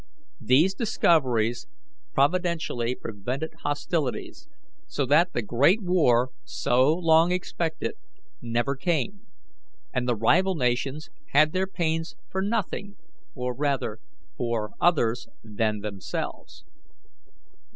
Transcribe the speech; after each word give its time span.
These 0.41 0.73
discoveries 0.73 1.67
providentially 2.15 2.95
prevented 2.95 3.51
hostilities, 3.61 4.49
so 4.87 5.05
that 5.05 5.33
the 5.33 5.43
'Great 5.43 5.83
War,' 5.83 6.31
so 6.43 6.91
long 6.91 7.31
expected, 7.31 7.93
never 8.41 8.75
came, 8.75 9.27
and 9.93 10.09
the 10.09 10.15
rival 10.15 10.55
nations 10.55 11.11
had 11.33 11.53
their 11.53 11.67
pains 11.67 12.15
for 12.31 12.41
nothing, 12.41 12.95
or, 13.35 13.53
rather, 13.53 13.99
for 14.35 14.71
others 14.81 15.27
than 15.43 15.81
themselves. 15.81 16.65